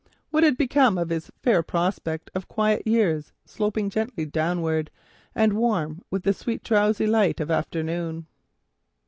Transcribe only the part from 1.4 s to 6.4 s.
fair prospect of quiet years sloping gently downwards, and warm with the